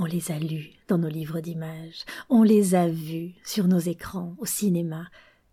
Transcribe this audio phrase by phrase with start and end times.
[0.00, 4.36] On les a lus dans nos livres d'images, on les a vus sur nos écrans
[4.38, 5.08] au cinéma,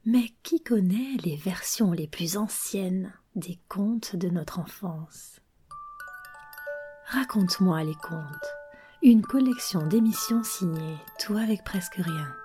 [0.05, 5.39] mais qui connaît les versions les plus anciennes des contes de notre enfance?
[7.07, 8.53] Raconte-moi les contes,
[9.01, 12.44] une collection d'émissions signées, tout avec presque rien.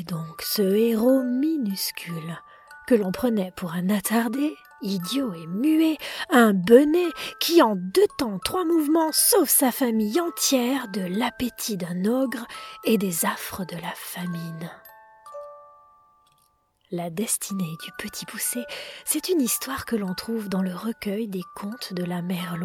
[0.00, 2.38] Donc ce héros minuscule
[2.86, 5.98] que l'on prenait pour un attardé, idiot et muet,
[6.30, 12.06] un benet qui en deux temps, trois mouvements sauve sa famille entière de l'appétit d'un
[12.06, 12.46] ogre
[12.84, 14.70] et des affres de la famine.
[16.90, 18.64] La destinée du petit poussé,
[19.04, 22.56] c'est une histoire que l'on trouve dans le recueil des contes de la mère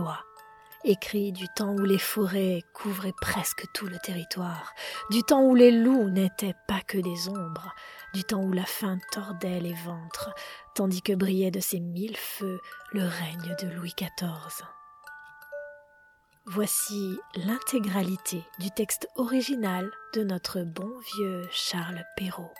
[0.87, 4.73] écrit du temps où les forêts couvraient presque tout le territoire,
[5.09, 7.73] du temps où les loups n'étaient pas que des ombres,
[8.13, 10.33] du temps où la faim tordait les ventres,
[10.75, 12.59] tandis que brillait de ses mille feux
[12.93, 14.65] le règne de Louis XIV.
[16.45, 22.53] Voici l'intégralité du texte original de notre bon vieux Charles Perrault.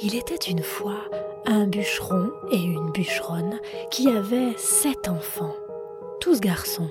[0.00, 1.00] Il était une fois
[1.44, 3.58] un bûcheron et une bûcheronne
[3.90, 5.54] qui avaient sept enfants,
[6.20, 6.90] tous garçons.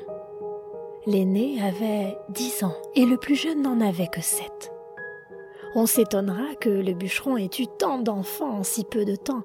[1.06, 4.74] L'aîné avait dix ans et le plus jeune n'en avait que sept.
[5.76, 9.44] On s'étonnera que le bûcheron ait eu tant d'enfants en si peu de temps,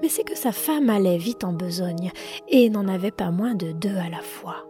[0.00, 2.12] mais c'est que sa femme allait vite en besogne
[2.48, 4.66] et n'en avait pas moins de deux à la fois.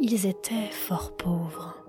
[0.00, 1.83] Ils étaient fort pauvres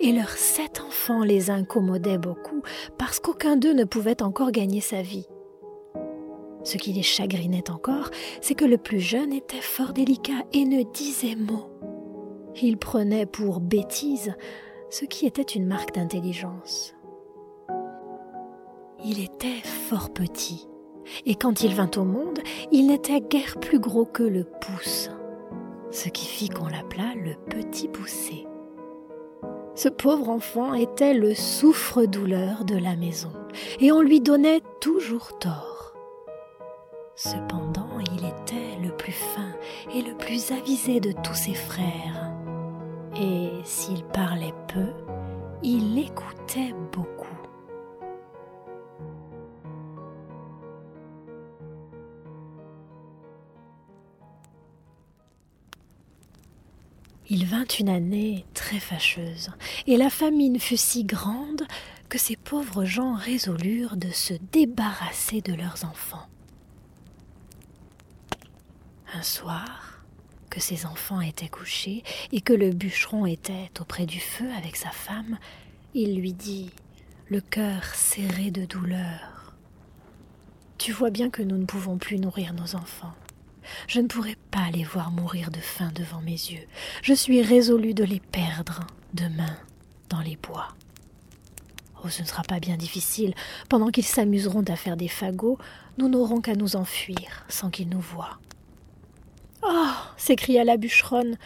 [0.00, 2.62] et leurs sept enfants les incommodaient beaucoup
[2.98, 5.28] parce qu'aucun d'eux ne pouvait encore gagner sa vie.
[6.64, 10.82] Ce qui les chagrinait encore, c'est que le plus jeune était fort délicat et ne
[10.82, 11.70] disait mot.
[12.60, 14.34] Il prenait pour bêtise
[14.90, 16.94] ce qui était une marque d'intelligence.
[19.04, 20.68] Il était fort petit,
[21.24, 25.10] et quand il vint au monde, il n'était guère plus gros que le pouce,
[25.90, 28.49] ce qui fit qu'on l'appela le petit poussé.
[29.74, 33.32] Ce pauvre enfant était le souffre-douleur de la maison,
[33.78, 35.94] et on lui donnait toujours tort.
[37.14, 39.52] Cependant, il était le plus fin
[39.94, 42.32] et le plus avisé de tous ses frères,
[43.16, 44.86] et s'il parlait peu,
[45.62, 47.26] il écoutait beaucoup.
[57.32, 59.50] Il vint une année très fâcheuse,
[59.88, 61.66] et la famine fut si grande
[62.08, 66.28] que ces pauvres gens résolurent de se débarrasser de leurs enfants.
[69.12, 70.04] Un soir,
[70.50, 74.90] que ses enfants étaient couchés et que le bûcheron était auprès du feu avec sa
[74.90, 75.36] femme,
[75.94, 76.70] il lui dit,
[77.28, 79.52] le cœur serré de douleur.
[80.78, 83.14] Tu vois bien que nous ne pouvons plus nourrir nos enfants.
[83.86, 86.66] Je ne pourrai pas les voir mourir de faim devant mes yeux.
[87.02, 89.56] Je suis résolu de les perdre demain
[90.08, 90.68] dans les bois.
[92.02, 93.34] Oh, ce ne sera pas bien difficile.
[93.68, 95.58] Pendant qu'ils s'amuseront à faire des fagots,
[95.98, 98.38] nous n'aurons qu'à nous enfuir sans qu'ils nous voient.
[99.62, 101.36] Oh s'écria la bûcheronne,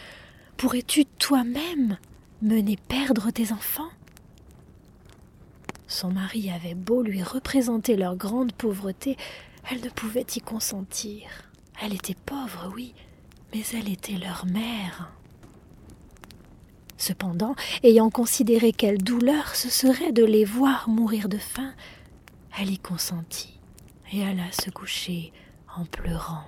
[0.55, 1.97] pourrais-tu toi-même
[2.41, 3.89] mener perdre tes enfants?
[5.87, 9.17] Son mari avait beau lui représenter leur grande pauvreté,
[9.69, 11.27] elle ne pouvait y consentir.
[11.81, 12.93] Elle était pauvre, oui,
[13.53, 15.11] mais elle était leur mère.
[16.97, 21.73] Cependant, ayant considéré quelle douleur ce serait de les voir mourir de faim,
[22.57, 23.59] elle y consentit
[24.13, 25.33] et alla se coucher
[25.75, 26.47] en pleurant.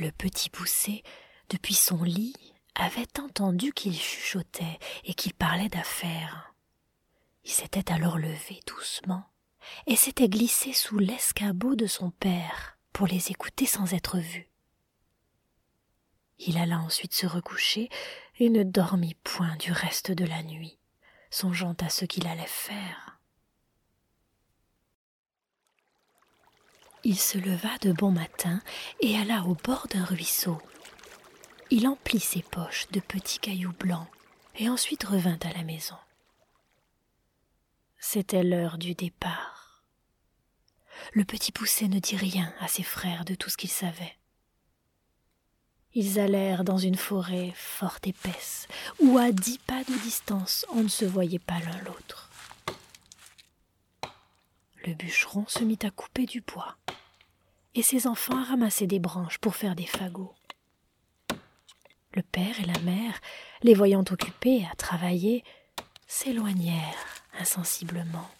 [0.00, 1.02] Le petit poussé,
[1.50, 2.34] depuis son lit,
[2.74, 6.54] avait entendu qu'il chuchotait et qu'il parlait d'affaires.
[7.44, 9.24] Il s'était alors levé doucement
[9.86, 14.48] et s'était glissé sous l'escabeau de son père pour les écouter sans être vu.
[16.38, 17.88] Il alla ensuite se recoucher
[18.38, 20.78] et ne dormit point du reste de la nuit,
[21.30, 23.18] songeant à ce qu'il allait faire.
[27.04, 28.60] Il se leva de bon matin
[29.00, 30.60] et alla au bord d'un ruisseau.
[31.70, 34.08] Il emplit ses poches de petits cailloux blancs
[34.56, 35.96] et ensuite revint à la maison.
[38.08, 39.82] C'était l'heure du départ
[41.12, 44.16] le petit poussé ne dit rien à ses frères de tout ce qu'il savait.
[45.92, 48.68] Ils allèrent dans une forêt fort épaisse,
[49.00, 52.30] où à dix pas de distance on ne se voyait pas l'un l'autre.
[54.86, 56.76] Le bûcheron se mit à couper du bois,
[57.74, 60.34] et ses enfants à ramasser des branches pour faire des fagots.
[62.14, 63.20] Le père et la mère,
[63.62, 65.42] les voyant occupés à travailler,
[66.06, 68.30] s'éloignèrent insensiblement,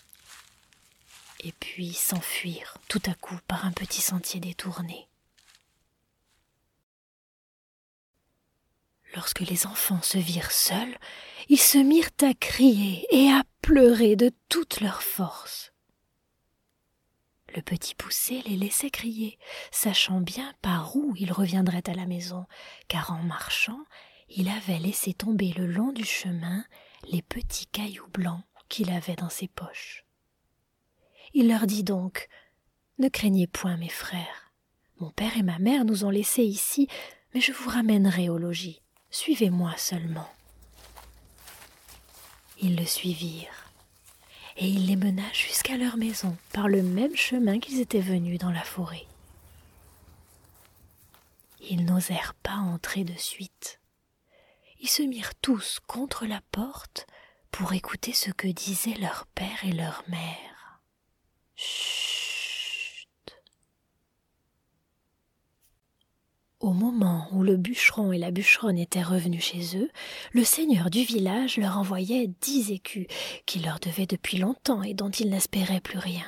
[1.40, 5.08] et puis s'enfuirent tout à coup par un petit sentier détourné.
[9.14, 10.98] Lorsque les enfants se virent seuls,
[11.48, 15.72] ils se mirent à crier et à pleurer de toute leur force.
[17.54, 19.38] Le petit poussé les laissait crier,
[19.70, 22.44] sachant bien par où il reviendrait à la maison,
[22.88, 23.80] car en marchant,
[24.28, 26.64] il avait laissé tomber le long du chemin
[27.10, 30.04] les petits cailloux blancs qu'il avait dans ses poches.
[31.34, 32.28] Il leur dit donc
[32.98, 34.52] Ne craignez point, mes frères.
[34.98, 36.88] Mon père et ma mère nous ont laissés ici,
[37.34, 38.80] mais je vous ramènerai au logis.
[39.10, 40.28] Suivez-moi seulement.
[42.60, 43.70] Ils le suivirent,
[44.56, 48.50] et il les mena jusqu'à leur maison par le même chemin qu'ils étaient venus dans
[48.50, 49.06] la forêt.
[51.68, 53.80] Ils n'osèrent pas entrer de suite.
[54.80, 57.06] Ils se mirent tous contre la porte
[57.50, 60.80] pour écouter ce que disaient leur père et leur mère.
[66.60, 69.90] Au moment où le bûcheron et la bûcheronne étaient revenus chez eux,
[70.32, 73.06] le seigneur du village leur envoyait dix écus
[73.44, 76.26] qu'il leur devait depuis longtemps et dont ils n'espéraient plus rien.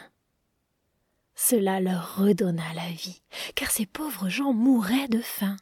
[1.35, 3.23] Cela leur redonna la vie,
[3.55, 5.56] car ces pauvres gens mouraient de faim.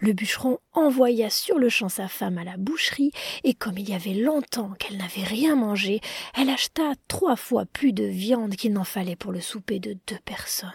[0.00, 3.12] Le bûcheron envoya sur le champ sa femme à la boucherie,
[3.44, 6.00] et comme il y avait longtemps qu'elle n'avait rien mangé,
[6.34, 10.18] elle acheta trois fois plus de viande qu'il n'en fallait pour le souper de deux
[10.24, 10.70] personnes.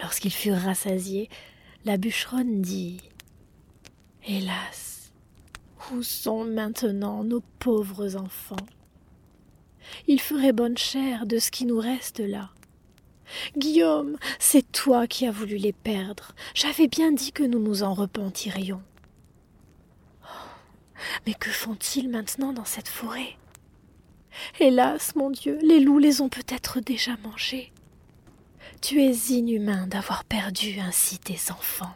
[0.00, 1.30] Lorsqu'ils furent rassasiés,
[1.84, 3.00] la bûcheronne dit
[4.26, 5.12] Hélas,
[5.92, 8.56] où sont maintenant nos pauvres enfants?
[10.06, 12.50] Ils feraient bonne chère de ce qui nous reste là.
[13.56, 16.32] Guillaume, c'est toi qui as voulu les perdre.
[16.54, 18.82] J'avais bien dit que nous nous en repentirions.
[20.22, 20.26] Oh,
[21.26, 23.36] mais que font-ils maintenant dans cette forêt?
[24.60, 27.72] Hélas, mon Dieu, les loups les ont peut-être déjà mangés.
[28.80, 31.94] Tu es inhumain d'avoir perdu ainsi tes enfants.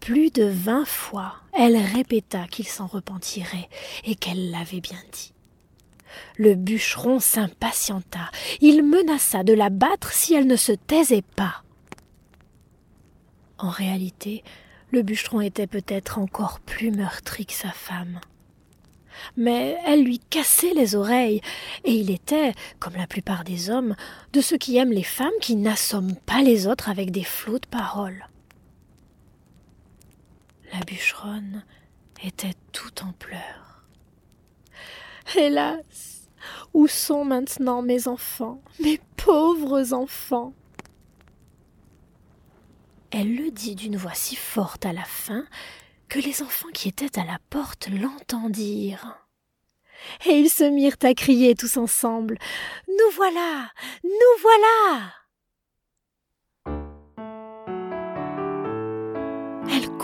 [0.00, 3.68] Plus de vingt fois, elle répéta qu'il s'en repentirait
[4.04, 5.32] et qu'elle l'avait bien dit.
[6.36, 8.30] Le bûcheron s'impatienta.
[8.60, 11.62] Il menaça de la battre si elle ne se taisait pas.
[13.58, 14.44] En réalité,
[14.90, 18.20] le bûcheron était peut-être encore plus meurtri que sa femme
[19.36, 21.40] mais elle lui cassait les oreilles,
[21.84, 23.96] et il était, comme la plupart des hommes,
[24.32, 27.66] de ceux qui aiment les femmes qui n'assomment pas les autres avec des flots de
[27.66, 28.26] paroles.
[30.78, 31.64] La bûcheronne
[32.22, 33.86] était tout en pleurs.
[35.34, 36.28] Hélas,
[36.74, 40.52] où sont maintenant mes enfants, mes pauvres enfants?
[43.10, 45.46] Elle le dit d'une voix si forte à la fin
[46.10, 49.16] que les enfants qui étaient à la porte l'entendirent.
[50.26, 52.36] Et ils se mirent à crier tous ensemble.
[52.86, 53.70] Nous voilà.
[54.04, 55.14] Nous voilà.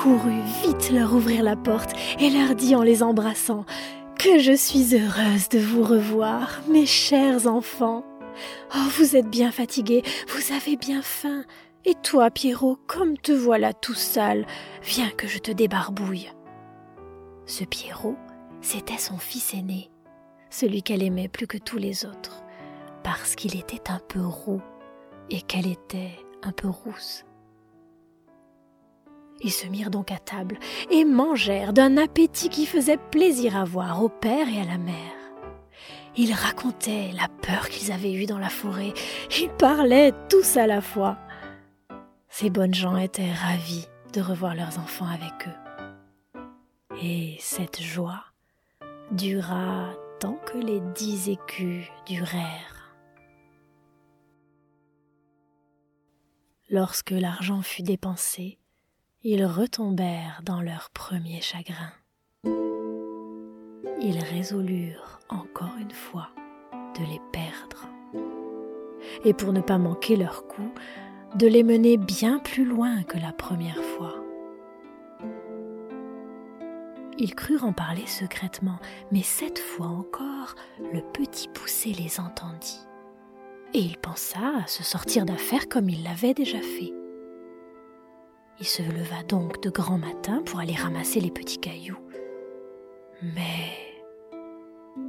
[0.03, 3.65] Courut vite leur ouvrir la porte et leur dit en les embrassant
[4.19, 8.05] Que je suis heureuse de vous revoir, mes chers enfants.
[8.75, 11.45] Oh, vous êtes bien fatigués, vous avez bien faim.
[11.85, 14.45] Et toi, Pierrot, comme te voilà tout sale,
[14.83, 16.33] viens que je te débarbouille.
[17.47, 18.17] Ce Pierrot,
[18.61, 19.89] c'était son fils aîné,
[20.51, 22.43] celui qu'elle aimait plus que tous les autres,
[23.05, 24.63] parce qu'il était un peu roux
[25.31, 27.25] et qu'elle était un peu rousse.
[29.43, 30.59] Ils se mirent donc à table
[30.91, 34.95] et mangèrent d'un appétit qui faisait plaisir à voir au père et à la mère.
[36.17, 38.93] Ils racontaient la peur qu'ils avaient eue dans la forêt,
[39.41, 41.17] ils parlaient tous à la fois.
[42.29, 46.43] Ces bonnes gens étaient ravis de revoir leurs enfants avec eux.
[47.03, 48.25] Et cette joie
[49.11, 52.95] dura tant que les dix écus durèrent.
[56.69, 58.59] Lorsque l'argent fut dépensé,
[59.25, 61.93] ils retombèrent dans leur premier chagrin.
[64.01, 66.31] Ils résolurent encore une fois
[66.99, 67.89] de les perdre.
[69.25, 70.73] Et pour ne pas manquer leur coup,
[71.37, 74.17] de les mener bien plus loin que la première fois.
[77.19, 78.79] Ils crurent en parler secrètement,
[79.13, 80.57] mais cette fois encore,
[80.93, 82.81] le petit poussé les entendit.
[83.73, 86.93] Et il pensa à se sortir d'affaire comme il l'avait déjà fait.
[88.61, 91.99] Il se leva donc de grand matin pour aller ramasser les petits cailloux.
[93.23, 93.93] Mais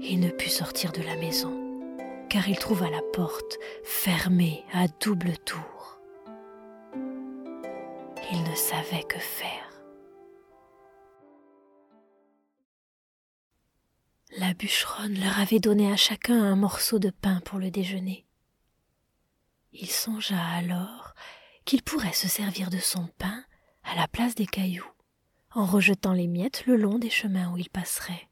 [0.02, 1.96] il ne put sortir de la maison,
[2.30, 6.00] car il trouva la porte fermée à double tour.
[8.32, 9.70] Il ne savait que faire.
[14.38, 18.26] La bûcheronne leur avait donné à chacun un morceau de pain pour le déjeuner.
[19.74, 21.14] Il songea alors
[21.66, 23.44] qu'il pourrait se servir de son pain
[23.84, 24.90] à la place des cailloux,
[25.52, 28.30] en rejetant les miettes le long des chemins où il passerait.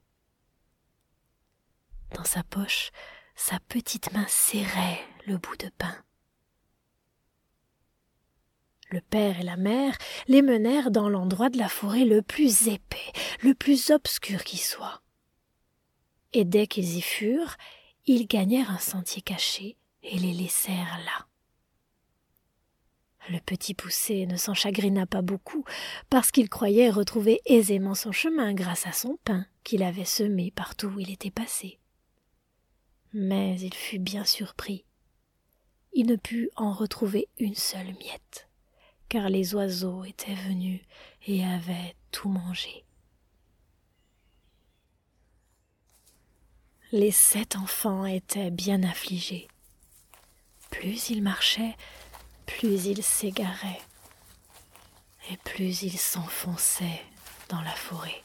[2.16, 2.92] Dans sa poche,
[3.36, 5.96] sa petite main serrait le bout de pain.
[8.90, 9.98] Le père et la mère
[10.28, 15.02] les menèrent dans l'endroit de la forêt le plus épais, le plus obscur qui soit
[16.34, 17.58] et dès qu'ils y furent,
[18.06, 21.28] ils gagnèrent un sentier caché et les laissèrent là.
[23.32, 25.64] Le petit poussé ne s'en chagrina pas beaucoup,
[26.10, 30.88] parce qu'il croyait retrouver aisément son chemin grâce à son pain qu'il avait semé partout
[30.88, 31.80] où il était passé.
[33.14, 34.84] Mais il fut bien surpris.
[35.94, 38.50] Il ne put en retrouver une seule miette,
[39.08, 40.82] car les oiseaux étaient venus
[41.28, 42.86] et avaient tout mangé.
[46.92, 49.48] les sept enfants étaient bien affligés.
[50.70, 51.76] Plus ils marchaient,
[52.58, 53.82] plus ils s'égaraient,
[55.32, 57.02] et plus ils s'enfonçaient
[57.50, 58.22] dans la forêt.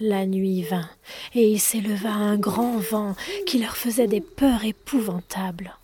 [0.00, 0.88] La nuit vint,
[1.34, 3.14] et il s'éleva un grand vent
[3.46, 5.76] qui leur faisait des peurs épouvantables.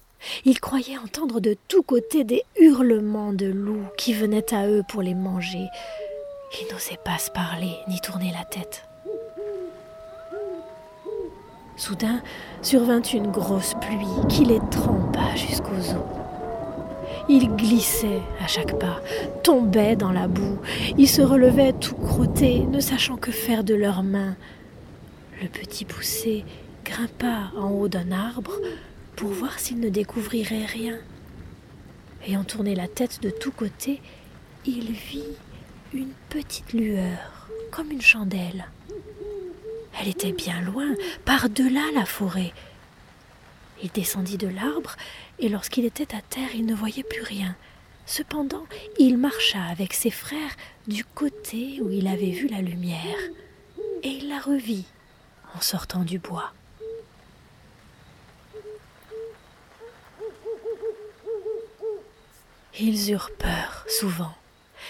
[0.45, 5.03] Ils croyaient entendre de tous côtés des hurlements de loups qui venaient à eux pour
[5.03, 5.67] les manger.
[6.61, 8.86] Ils n'osaient pas se parler ni tourner la tête.
[11.77, 12.23] Soudain
[12.63, 16.05] survint une grosse pluie qui les trempa jusqu'aux os.
[17.29, 19.03] Ils glissaient à chaque pas,
[19.43, 20.59] tombaient dans la boue,
[20.97, 24.37] ils se relevaient tout crottés, ne sachant que faire de leurs mains.
[25.43, 26.45] Le petit poussé
[26.85, 28.53] grimpa en haut d'un arbre
[29.17, 30.97] pour voir s'il ne découvrirait rien.
[32.27, 34.01] Ayant tourné la tête de tous côtés,
[34.65, 35.35] il vit
[35.93, 38.67] une petite lueur, comme une chandelle.
[39.99, 42.53] Elle était bien loin, par-delà la forêt.
[43.83, 44.97] Il descendit de l'arbre,
[45.39, 47.57] et lorsqu'il était à terre, il ne voyait plus rien.
[48.07, 48.67] Cependant,
[48.99, 53.19] il marcha avec ses frères du côté où il avait vu la lumière,
[54.03, 54.87] et il la revit
[55.55, 56.53] en sortant du bois.
[62.79, 64.35] Ils eurent peur souvent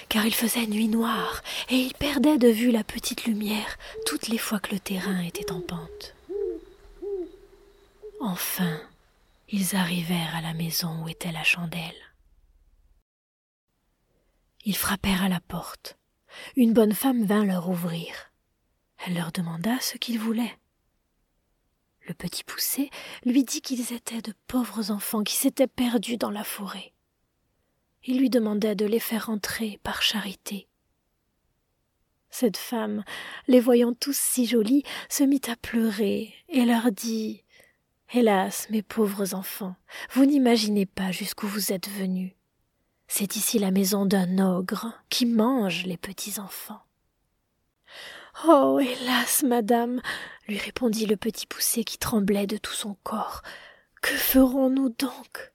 [0.08, 4.38] car il faisait nuit noire, et ils perdaient de vue la petite lumière toutes les
[4.38, 6.14] fois que le terrain était en pente.
[8.20, 8.80] Enfin,
[9.48, 11.94] ils arrivèrent à la maison où était la chandelle.
[14.64, 15.96] Ils frappèrent à la porte.
[16.56, 18.32] Une bonne femme vint leur ouvrir.
[19.06, 20.58] Elle leur demanda ce qu'ils voulaient.
[22.08, 22.90] Le petit poussé
[23.24, 26.92] lui dit qu'ils étaient de pauvres enfants qui s'étaient perdus dans la forêt
[28.06, 30.68] il lui demandait de les faire entrer par charité.
[32.30, 33.04] Cette femme,
[33.48, 37.42] les voyant tous si jolis, se mit à pleurer et leur dit
[38.12, 39.74] Hélas, mes pauvres enfants,
[40.12, 42.32] vous n'imaginez pas jusqu'où vous êtes venus.
[43.08, 46.82] C'est ici la maison d'un ogre qui mange les petits enfants.
[48.46, 50.02] Oh, hélas, madame,
[50.46, 53.42] lui répondit le petit poussé qui tremblait de tout son corps.
[54.02, 55.52] Que ferons-nous donc?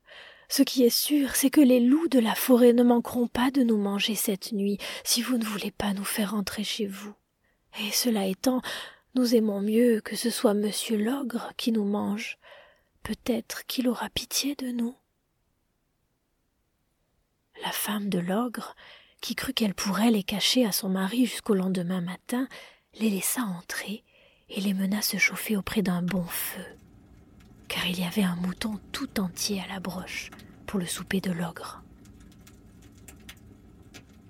[0.51, 3.63] Ce qui est sûr, c'est que les loups de la forêt ne manqueront pas de
[3.63, 7.13] nous manger cette nuit si vous ne voulez pas nous faire entrer chez vous.
[7.79, 8.61] Et cela étant,
[9.15, 12.37] nous aimons mieux que ce soit monsieur l'ogre qui nous mange.
[13.01, 14.93] Peut-être qu'il aura pitié de nous.
[17.63, 18.75] La femme de l'ogre,
[19.21, 22.49] qui crut qu'elle pourrait les cacher à son mari jusqu'au lendemain matin,
[22.95, 24.03] les laissa entrer
[24.49, 26.80] et les mena se chauffer auprès d'un bon feu
[27.71, 30.29] car il y avait un mouton tout entier à la broche
[30.67, 31.81] pour le souper de l'ogre.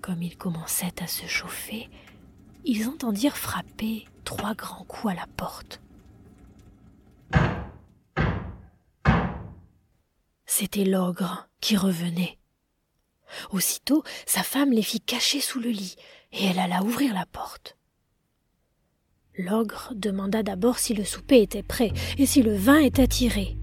[0.00, 1.90] Comme ils commençaient à se chauffer,
[2.64, 5.80] ils entendirent frapper trois grands coups à la porte.
[10.46, 12.38] C'était l'ogre qui revenait.
[13.50, 15.96] Aussitôt, sa femme les fit cacher sous le lit,
[16.30, 17.76] et elle alla ouvrir la porte.
[19.38, 23.56] L'ogre demanda d'abord si le souper était prêt et si le vin était tiré.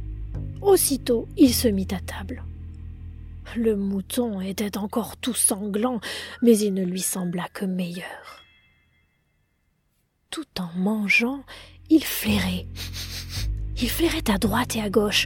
[0.61, 2.43] Aussitôt, il se mit à table.
[3.55, 5.99] Le mouton était encore tout sanglant,
[6.41, 8.43] mais il ne lui sembla que meilleur.
[10.29, 11.43] Tout en mangeant,
[11.89, 12.67] il flairait.
[13.81, 15.25] Il flairait à droite et à gauche.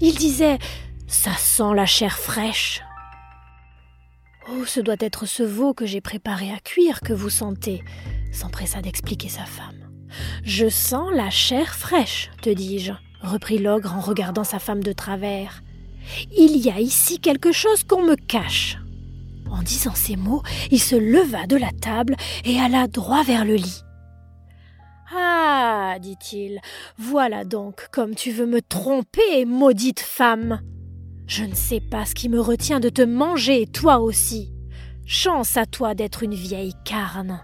[0.00, 0.58] Il disait
[1.06, 2.82] Ça sent la chair fraîche.
[4.66, 7.84] Ce doit être ce veau que j'ai préparé à cuire que vous sentez,
[8.32, 9.88] s'empressa d'expliquer sa femme.
[10.42, 12.92] Je sens la chair fraîche, te dis-je,
[13.22, 15.62] reprit l'ogre en regardant sa femme de travers.
[16.36, 18.78] Il y a ici quelque chose qu'on me cache.
[19.48, 20.42] En disant ces mots,
[20.72, 23.82] il se leva de la table et alla droit vers le lit.
[25.14, 26.60] Ah, dit-il,
[26.98, 30.60] voilà donc comme tu veux me tromper, maudite femme.
[31.28, 34.53] Je ne sais pas ce qui me retient de te manger, toi aussi.
[35.06, 37.40] Chance à toi d'être une vieille carne.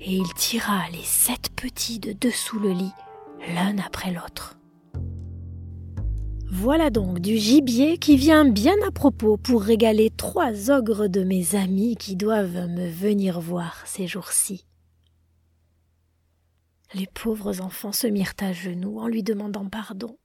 [0.00, 2.92] Et il tira les sept petits de dessous le lit,
[3.54, 4.58] l'un après l'autre.
[6.50, 11.54] Voilà donc du gibier qui vient bien à propos pour régaler trois ogres de mes
[11.54, 14.66] amis qui doivent me venir voir ces jours-ci.
[16.92, 20.18] Les pauvres enfants se mirent à genoux en lui demandant pardon.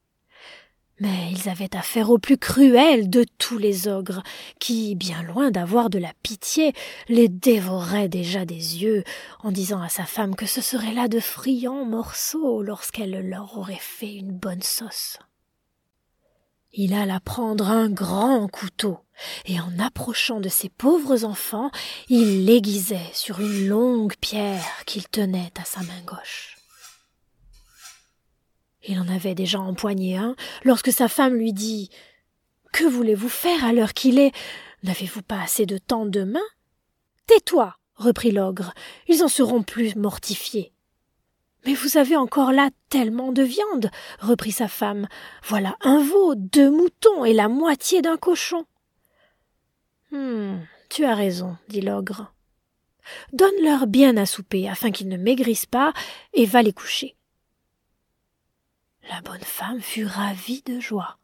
[1.02, 4.22] Mais ils avaient affaire au plus cruel de tous les ogres,
[4.60, 6.74] qui, bien loin d'avoir de la pitié,
[7.10, 9.04] les dévoraient déjà des yeux,
[9.40, 13.80] en disant à sa femme que ce serait là de friands morceaux lorsqu'elle leur aurait
[13.80, 15.18] fait une bonne sauce.
[16.72, 19.00] Il alla prendre un grand couteau,
[19.46, 21.72] et en approchant de ces pauvres enfants,
[22.10, 26.61] il l'aiguisait sur une longue pierre qu'il tenait à sa main gauche.
[28.84, 31.90] Il en avait déjà empoigné un lorsque sa femme lui dit
[32.74, 34.32] Que voulez-vous faire à l'heure qu'il est?
[34.84, 36.40] N'avez-vous pas assez de temps demain?
[37.28, 38.74] Tais-toi, reprit l'ogre,
[39.08, 40.74] ils en seront plus mortifiés.
[41.66, 45.08] Mais vous avez encore là tellement de viande, reprit sa femme.
[45.44, 48.66] Voilà un veau, deux moutons et la moitié d'un cochon.
[50.12, 50.60] Hum,
[50.90, 52.34] tu as raison, dit l'ogre.
[53.34, 55.94] Donne-leur bien à souper afin qu'ils ne maigrissent pas
[56.34, 57.16] et va les coucher.
[59.10, 61.18] La bonne femme fut ravie de joie.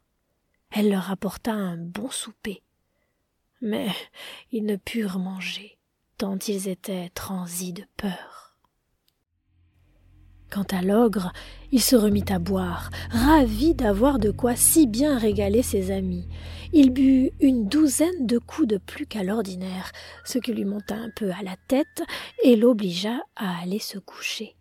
[0.70, 2.62] Elle leur apporta un bon souper.
[3.60, 3.88] Mais
[4.52, 5.78] ils ne purent manger,
[6.16, 8.56] tant ils étaient transis de peur.
[10.50, 11.32] Quant à l'ogre,
[11.72, 16.26] il se remit à boire, ravi d'avoir de quoi si bien régaler ses amis.
[16.72, 19.92] Il but une douzaine de coups de plus qu'à l'ordinaire,
[20.24, 22.02] ce qui lui monta un peu à la tête
[22.44, 24.57] et l'obligea à aller se coucher.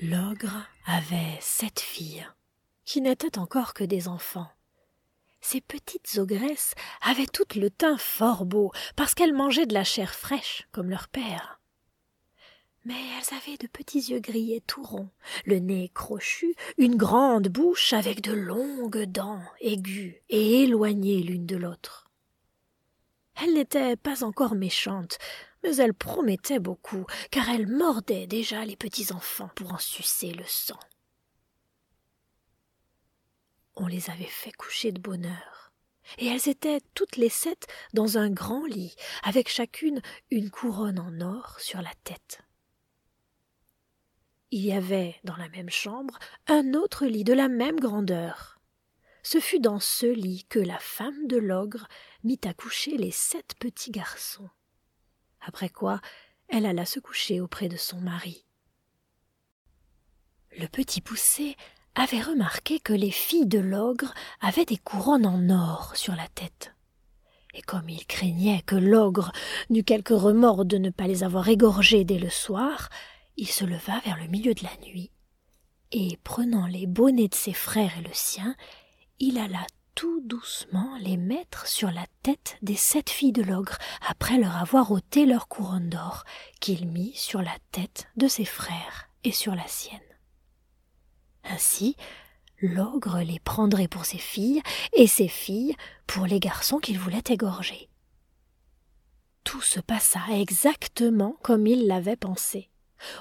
[0.00, 2.24] L'ogre avait sept filles,
[2.84, 4.48] qui n'étaient encore que des enfants.
[5.40, 10.14] Ces petites ogresses avaient toutes le teint fort beau, parce qu'elles mangeaient de la chair
[10.14, 11.60] fraîche, comme leur père.
[12.84, 15.10] Mais elles avaient de petits yeux gris et tout ronds,
[15.46, 21.56] le nez crochu, une grande bouche avec de longues dents aiguës et éloignées l'une de
[21.56, 22.08] l'autre.
[23.34, 25.18] Elles n'étaient pas encore méchantes,
[25.62, 30.44] mais elle promettait beaucoup, car elle mordait déjà les petits enfants pour en sucer le
[30.46, 30.78] sang.
[33.76, 35.72] On les avait fait coucher de bonne heure,
[36.18, 41.20] et elles étaient toutes les sept dans un grand lit, avec chacune une couronne en
[41.20, 42.40] or sur la tête.
[44.50, 48.58] Il y avait dans la même chambre un autre lit de la même grandeur.
[49.22, 51.86] Ce fut dans ce lit que la femme de l'ogre
[52.24, 54.48] mit à coucher les sept petits garçons
[55.48, 56.00] après quoi
[56.48, 58.44] elle alla se coucher auprès de son mari.
[60.58, 61.56] Le petit poussé
[61.94, 66.74] avait remarqué que les filles de l'ogre avaient des couronnes en or sur la tête.
[67.54, 69.32] Et comme il craignait que l'ogre
[69.68, 72.88] n'eût quelque remords de ne pas les avoir égorgées dès le soir,
[73.36, 75.10] il se leva vers le milieu de la nuit,
[75.92, 78.54] et prenant les bonnets de ses frères et le sien,
[79.18, 79.66] il alla
[79.98, 84.92] tout doucement les mettre sur la tête des sept filles de l'ogre, après leur avoir
[84.92, 86.22] ôté leur couronne d'or,
[86.60, 89.98] qu'il mit sur la tête de ses frères et sur la sienne.
[91.42, 91.96] Ainsi,
[92.62, 95.74] l'ogre les prendrait pour ses filles, et ses filles
[96.06, 97.88] pour les garçons qu'il voulait égorger.
[99.42, 102.70] Tout se passa exactement comme il l'avait pensé.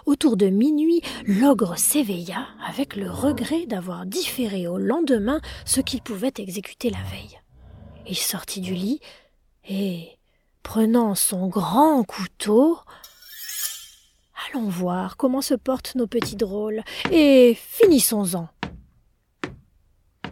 [0.05, 6.33] Autour de minuit, l'ogre s'éveilla avec le regret d'avoir différé au lendemain ce qu'il pouvait
[6.37, 7.39] exécuter la veille.
[8.07, 8.99] Il sortit du lit
[9.67, 10.17] et,
[10.63, 12.77] prenant son grand couteau,
[14.49, 18.47] Allons voir comment se portent nos petits drôles, et finissons-en.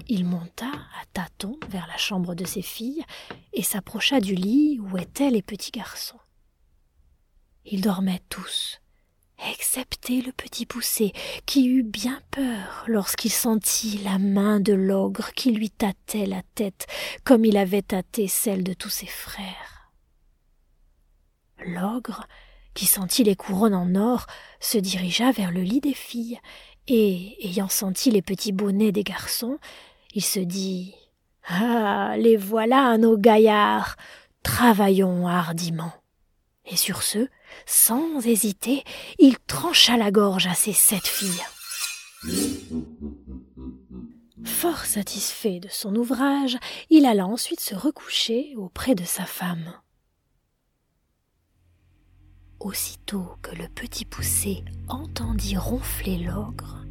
[0.08, 3.04] Il monta à tâtons vers la chambre de ses filles
[3.54, 6.20] et s'approcha du lit où étaient les petits garçons.
[7.66, 8.80] Ils dormaient tous,
[9.52, 11.14] excepté le petit poussé,
[11.46, 16.88] qui eut bien peur lorsqu'il sentit la main de l'ogre qui lui tâtait la tête
[17.24, 19.92] comme il avait tâté celle de tous ses frères.
[21.66, 22.28] L'ogre,
[22.74, 24.28] qui sentit les couronnes en or,
[24.60, 26.40] se dirigea vers le lit des filles,
[26.88, 29.58] et, ayant senti les petits bonnets des garçons,
[30.14, 30.94] il se dit
[31.48, 32.16] Ah.
[32.18, 33.98] Les voilà nos gaillards.
[34.44, 35.92] Travaillons hardiment.
[36.66, 37.28] Et sur ce,
[37.66, 38.84] sans hésiter,
[39.20, 41.44] il trancha la gorge à ses sept filles.
[44.44, 46.58] Fort satisfait de son ouvrage,
[46.90, 49.74] il alla ensuite se recoucher auprès de sa femme.
[52.60, 56.86] Aussitôt que le petit poussé entendit ronfler l'ogre,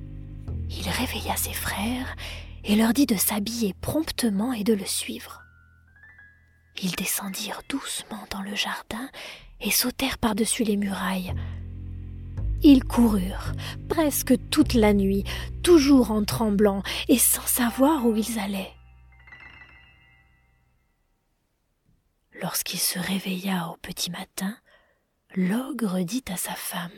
[0.70, 2.16] il réveilla ses frères
[2.64, 5.42] et leur dit de s'habiller promptement et de le suivre.
[6.82, 9.08] Ils descendirent doucement dans le jardin
[9.60, 11.34] et sautèrent par-dessus les murailles.
[12.62, 13.52] Ils coururent
[13.88, 15.24] presque toute la nuit,
[15.62, 18.72] toujours en tremblant et sans savoir où ils allaient.
[22.40, 24.56] Lorsqu'il se réveilla au petit matin,
[25.34, 26.90] l'ogre dit à sa femme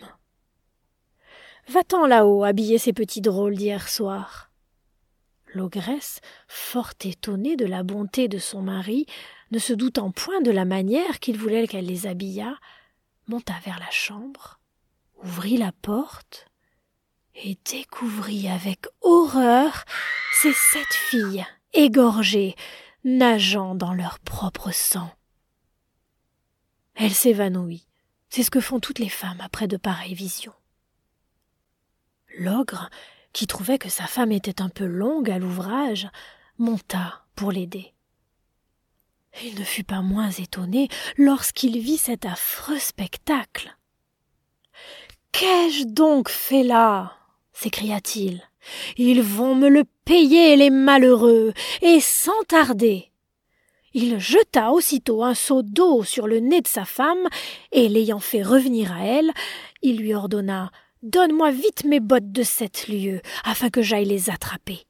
[1.69, 4.51] Va-t'en là-haut habiller ces petits drôles d'hier soir.
[5.53, 9.07] L'ogresse, fort étonnée de la bonté de son mari,
[9.51, 12.57] ne se doutant point de la manière qu'il voulait qu'elle les habillât,
[13.29, 14.61] monta vers la chambre,
[15.23, 16.47] ouvrit la porte
[17.35, 19.85] et découvrit avec horreur
[20.41, 22.55] ses sept filles égorgées,
[23.05, 25.11] nageant dans leur propre sang.
[26.95, 27.87] Elle s'évanouit.
[28.31, 30.55] C'est ce que font toutes les femmes après de pareilles visions.
[32.39, 32.91] L'ogre,
[33.33, 36.09] qui trouvait que sa femme était un peu longue à l'ouvrage,
[36.59, 37.95] monta pour l'aider.
[39.44, 43.77] Il ne fut pas moins étonné lorsqu'il vit cet affreux spectacle.
[45.33, 47.12] Qu'ai-je donc fait là?
[47.53, 48.42] s'écria-t-il.
[48.96, 53.11] Ils vont me le payer, les malheureux, et sans tarder.
[53.94, 57.29] Il jeta aussitôt un seau d'eau sur le nez de sa femme,
[57.72, 59.33] et l'ayant fait revenir à elle,
[59.83, 60.70] il lui ordonna
[61.03, 64.87] Donne-moi vite mes bottes de sept lieues, afin que j'aille les attraper.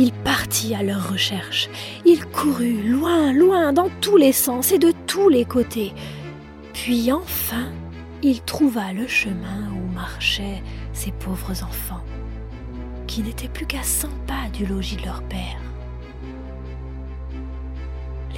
[0.00, 1.68] Il partit à leur recherche.
[2.04, 5.92] Il courut loin, loin, dans tous les sens et de tous les côtés.
[6.72, 7.66] Puis enfin,
[8.22, 12.04] il trouva le chemin où marchaient ces pauvres enfants,
[13.08, 15.58] qui n'étaient plus qu'à cent pas du logis de leur père.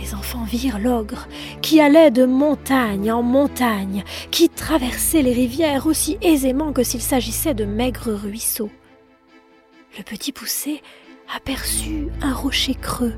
[0.01, 1.29] Les enfants virent l'ogre,
[1.61, 7.53] qui allait de montagne en montagne, qui traversait les rivières aussi aisément que s'il s'agissait
[7.53, 8.71] de maigres ruisseaux.
[9.99, 10.81] Le petit poussé
[11.35, 13.15] aperçut un rocher creux,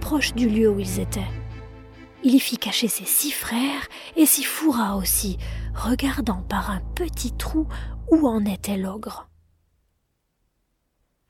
[0.00, 1.30] proche du lieu où ils étaient.
[2.22, 5.38] Il y fit cacher ses six frères et s'y fourra aussi,
[5.74, 7.66] regardant par un petit trou
[8.10, 9.28] où en était l'ogre.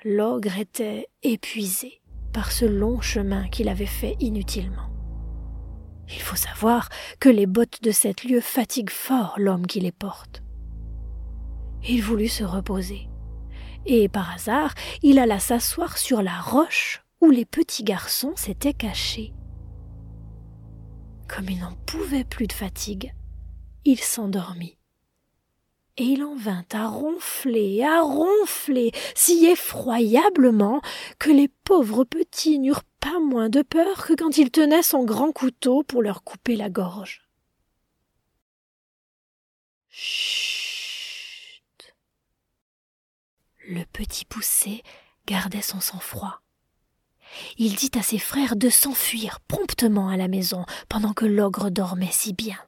[0.04, 4.90] L'ogre était épuisé par ce long chemin qu'il avait fait inutilement.
[6.08, 10.42] Il faut savoir que les bottes de cette lieu fatiguent fort l'homme qui les porte.
[11.88, 13.08] Il voulut se reposer
[13.86, 19.32] et par hasard il alla s'asseoir sur la roche où les petits garçons s'étaient cachés.
[21.28, 23.14] Comme il n'en pouvait plus de fatigue,
[23.84, 24.76] il s'endormit.
[25.96, 30.80] Et il en vint à ronfler, à ronfler, si effroyablement
[31.18, 35.30] que les pauvres petits n'eurent pas moins de peur que quand il tenait son grand
[35.30, 37.28] couteau pour leur couper la gorge.
[43.66, 44.82] Le petit poussé
[45.26, 46.42] gardait son sang-froid.
[47.56, 52.12] Il dit à ses frères de s'enfuir promptement à la maison pendant que l'ogre dormait
[52.12, 52.58] si bien.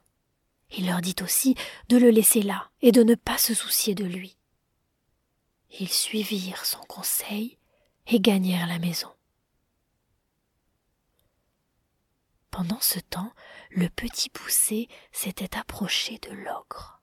[0.71, 1.55] Il leur dit aussi
[1.89, 4.37] de le laisser là et de ne pas se soucier de lui.
[5.79, 7.59] Ils suivirent son conseil
[8.07, 9.11] et gagnèrent la maison.
[12.49, 13.33] Pendant ce temps,
[13.69, 16.96] le petit poussé s'était approché de l'ogre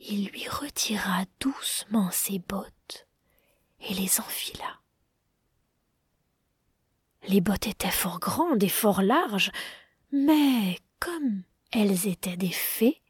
[0.00, 3.06] il lui retira doucement ses bottes
[3.80, 4.80] et les enfila.
[7.28, 9.52] Les bottes étaient fort grandes et fort larges,
[10.10, 13.02] mais comme elles étaient des fées,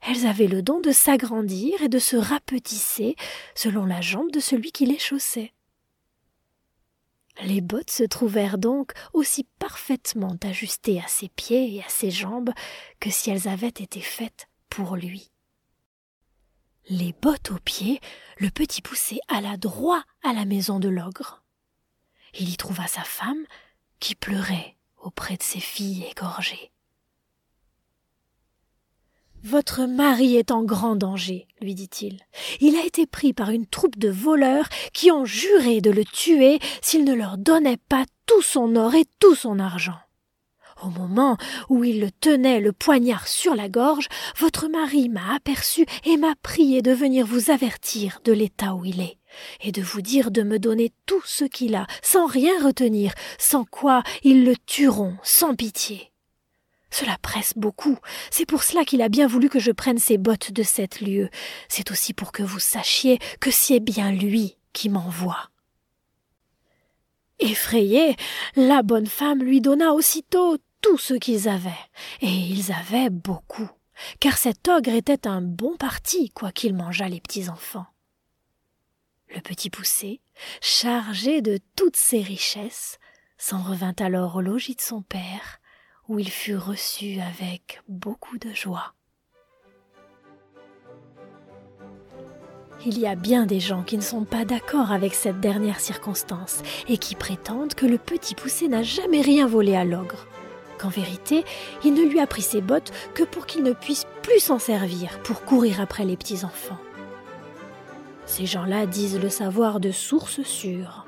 [0.00, 3.16] elles avaient le don de s'agrandir et de se rapetisser
[3.54, 5.52] selon la jambe de celui qui les chaussait.
[7.44, 12.50] Les bottes se trouvèrent donc aussi parfaitement ajustées à ses pieds et à ses jambes
[12.98, 15.30] que si elles avaient été faites pour lui.
[16.90, 18.00] Les bottes aux pieds,
[18.38, 21.42] le petit poussé alla droit à la maison de l'ogre.
[22.38, 23.44] Il y trouva sa femme
[24.00, 26.72] qui pleurait auprès de ses filles égorgées.
[29.44, 32.20] Votre mari est en grand danger, lui dit-il.
[32.60, 36.58] Il a été pris par une troupe de voleurs qui ont juré de le tuer
[36.80, 39.98] s'il ne leur donnait pas tout son or et tout son argent.
[40.82, 41.36] Au moment
[41.68, 46.82] où il tenait le poignard sur la gorge, votre mari m'a aperçu et m'a prié
[46.82, 49.18] de venir vous avertir de l'état où il est,
[49.60, 53.64] et de vous dire de me donner tout ce qu'il a, sans rien retenir, sans
[53.64, 56.12] quoi ils le tueront sans pitié.
[56.90, 57.98] Cela presse beaucoup.
[58.30, 61.28] C'est pour cela qu'il a bien voulu que je prenne ces bottes de sept lieues.
[61.68, 65.50] C'est aussi pour que vous sachiez que c'est bien lui qui m'envoie.
[67.40, 68.16] Effrayée,
[68.56, 71.70] la bonne femme lui donna aussitôt tout ce qu'ils avaient,
[72.20, 73.68] et ils avaient beaucoup,
[74.20, 77.86] car cet ogre était un bon parti, quoiqu'il mangeât les petits enfants.
[79.28, 80.20] Le petit poussé,
[80.60, 82.98] chargé de toutes ses richesses,
[83.36, 85.60] s'en revint alors au logis de son père,
[86.08, 88.94] où il fut reçu avec beaucoup de joie.
[92.86, 96.62] Il y a bien des gens qui ne sont pas d'accord avec cette dernière circonstance
[96.88, 100.26] et qui prétendent que le petit poussé n'a jamais rien volé à l'ogre,
[100.78, 101.44] qu'en vérité
[101.84, 105.18] il ne lui a pris ses bottes que pour qu'il ne puisse plus s'en servir
[105.22, 106.78] pour courir après les petits enfants.
[108.26, 111.06] Ces gens-là disent le savoir de sources sûres.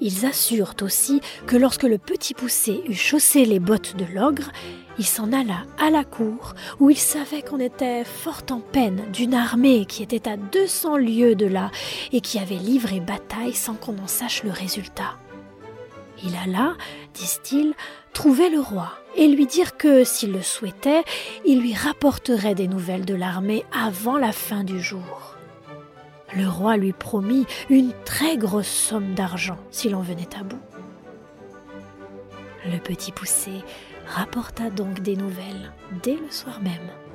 [0.00, 4.50] Ils assurent aussi que lorsque le petit poussé eut chaussé les bottes de l'ogre,
[4.98, 9.34] il s'en alla à la cour, où il savait qu'on était fort en peine d'une
[9.34, 11.70] armée qui était à deux cents lieues de là
[12.12, 15.16] et qui avait livré bataille sans qu'on en sache le résultat.
[16.24, 16.76] Il alla,
[17.14, 17.74] disent-ils,
[18.12, 21.02] trouver le roi et lui dire que, s'il le souhaitait,
[21.44, 25.36] il lui rapporterait des nouvelles de l'armée avant la fin du jour.
[26.36, 30.60] Le roi lui promit une très grosse somme d'argent s'il en venait à bout.
[32.66, 33.52] Le petit poussé
[34.06, 37.07] rapporta donc des nouvelles dès le soir même.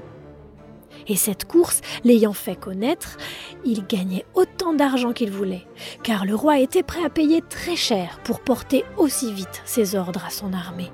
[1.07, 3.17] Et cette course l'ayant fait connaître,
[3.65, 5.65] il gagnait autant d'argent qu'il voulait,
[6.03, 10.25] car le roi était prêt à payer très cher pour porter aussi vite ses ordres
[10.25, 10.91] à son armée.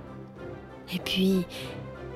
[0.94, 1.46] Et puis,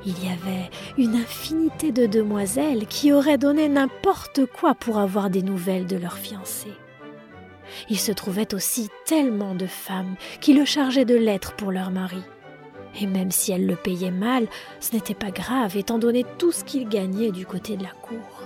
[0.05, 5.43] il y avait une infinité de demoiselles qui auraient donné n'importe quoi pour avoir des
[5.43, 6.73] nouvelles de leurs fiancés.
[7.89, 12.21] Il se trouvait aussi tellement de femmes qui le chargeaient de lettres pour leur mari.
[12.99, 14.47] Et même si elles le payaient mal,
[14.79, 18.43] ce n'était pas grave étant donné tout ce qu'il gagnait du côté de la cour.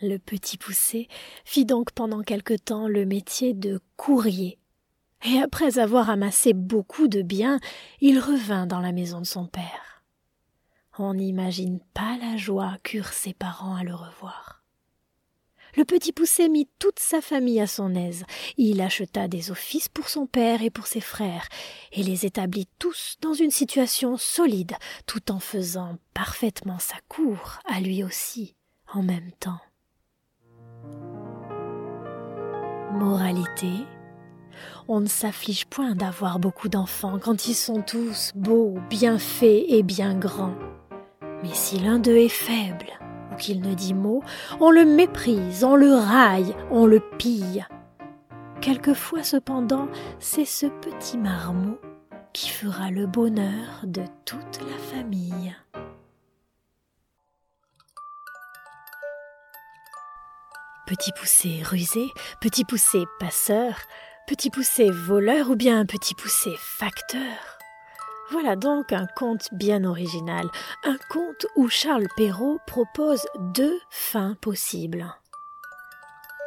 [0.00, 1.08] Le petit poussé
[1.44, 4.58] fit donc pendant quelque temps le métier de courrier
[5.24, 7.58] et après avoir amassé beaucoup de biens,
[8.00, 10.02] il revint dans la maison de son père.
[10.98, 14.53] On n'imagine pas la joie qu'eurent ses parents à le revoir.
[15.76, 18.24] Le petit poussé mit toute sa famille à son aise.
[18.56, 21.48] Il acheta des offices pour son père et pour ses frères,
[21.92, 24.74] et les établit tous dans une situation solide,
[25.06, 28.54] tout en faisant parfaitement sa cour à lui aussi,
[28.92, 29.60] en même temps.
[32.92, 33.84] Moralité
[34.88, 39.82] on ne s'afflige point d'avoir beaucoup d'enfants quand ils sont tous beaux, bien faits et
[39.82, 40.54] bien grands.
[41.42, 42.86] Mais si l'un d'eux est faible,
[43.34, 44.22] qu'il ne dit mot,
[44.60, 47.64] on le méprise, on le raille, on le pille.
[48.60, 51.78] Quelquefois cependant, c'est ce petit marmot
[52.32, 55.54] qui fera le bonheur de toute la famille.
[60.86, 62.08] Petit poussé rusé,
[62.40, 63.76] petit poussé passeur,
[64.26, 67.53] Petit poussé voleur ou bien petit poussé facteur
[68.30, 70.46] Voilà donc un conte bien original,
[70.84, 75.06] un conte où Charles Perrault propose deux fins possibles.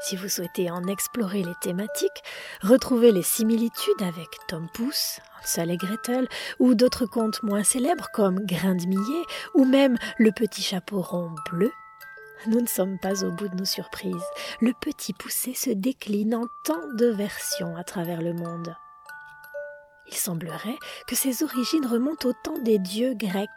[0.02, 2.24] Si vous souhaitez en explorer les thématiques,
[2.62, 6.28] retrouver les similitudes avec Tom Pouce, Hansel et Gretel,
[6.60, 11.34] ou d'autres contes moins célèbres comme Grain de millet, ou même Le petit chapeau rond
[11.50, 11.72] bleu,
[12.46, 14.14] nous ne sommes pas au bout de nos surprises.
[14.62, 18.76] Le petit poussé se décline en tant de versions à travers le monde.
[20.10, 23.50] Il semblerait que ses origines remontent au temps des dieux grecs,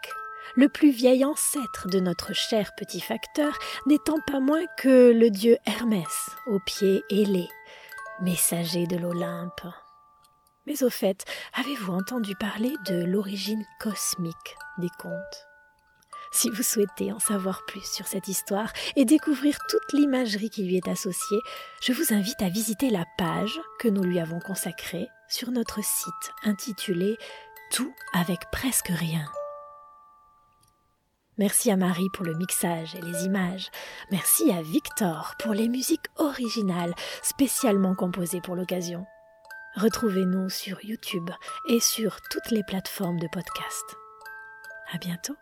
[0.56, 5.56] le plus vieil ancêtre de notre cher petit facteur n'étant pas moins que le dieu
[5.66, 7.48] Hermès, aux pieds ailés,
[8.20, 9.66] messager de l'Olympe.
[10.66, 15.49] Mais au fait, avez-vous entendu parler de l'origine cosmique des contes?
[16.30, 20.76] Si vous souhaitez en savoir plus sur cette histoire et découvrir toute l'imagerie qui lui
[20.76, 21.40] est associée,
[21.82, 26.32] je vous invite à visiter la page que nous lui avons consacrée sur notre site
[26.44, 27.16] intitulé
[27.72, 29.24] Tout avec presque rien.
[31.38, 33.70] Merci à Marie pour le mixage et les images.
[34.10, 39.06] Merci à Victor pour les musiques originales spécialement composées pour l'occasion.
[39.76, 41.30] Retrouvez-nous sur YouTube
[41.68, 43.96] et sur toutes les plateformes de podcast.
[44.92, 45.36] À bientôt.